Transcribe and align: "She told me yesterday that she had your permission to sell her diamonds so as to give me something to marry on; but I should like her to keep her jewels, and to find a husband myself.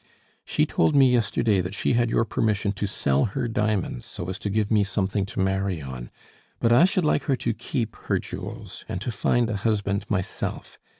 "She 0.43 0.65
told 0.65 0.95
me 0.95 1.11
yesterday 1.11 1.61
that 1.61 1.75
she 1.75 1.93
had 1.93 2.09
your 2.09 2.25
permission 2.25 2.71
to 2.71 2.87
sell 2.87 3.25
her 3.25 3.47
diamonds 3.47 4.03
so 4.07 4.29
as 4.29 4.39
to 4.39 4.49
give 4.49 4.71
me 4.71 4.83
something 4.83 5.27
to 5.27 5.39
marry 5.39 5.79
on; 5.79 6.09
but 6.59 6.71
I 6.71 6.85
should 6.85 7.05
like 7.05 7.25
her 7.25 7.35
to 7.35 7.53
keep 7.53 7.95
her 7.95 8.17
jewels, 8.17 8.83
and 8.89 8.99
to 8.99 9.11
find 9.11 9.47
a 9.47 9.57
husband 9.57 10.09
myself. 10.09 10.79